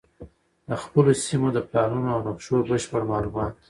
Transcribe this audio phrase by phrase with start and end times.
[0.69, 3.53] د خپلو سیمو د پلانونو او نقشو بشپړ معلومات